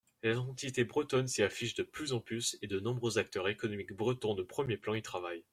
L’identité 0.23 0.83
bretonne 0.83 1.27
s’y 1.27 1.43
affiche 1.43 1.75
de 1.75 1.83
plus 1.83 2.11
en 2.11 2.19
plus 2.19 2.57
et 2.63 2.67
de 2.67 2.79
nombreux 2.79 3.19
acteurs 3.19 3.47
économiques 3.47 3.93
bretons 3.93 4.33
de 4.33 4.41
premiers 4.41 4.75
plans 4.77 4.95
y 4.95 5.01
travaillent. 5.03 5.45